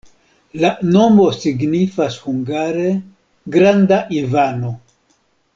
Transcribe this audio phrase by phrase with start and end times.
[0.61, 2.89] La nomo signifas hungare:
[3.57, 4.77] granda Ivano.